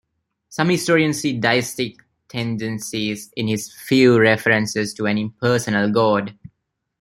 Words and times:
Some 0.49 0.69
historians 0.69 1.19
see 1.19 1.37
"deistic 1.39 1.97
tendencies" 2.27 3.31
in 3.37 3.47
his 3.47 3.71
few 3.71 4.19
references 4.19 4.95
to 4.95 5.05
an 5.05 5.19
impersonal 5.19 5.91
God. 5.91 6.35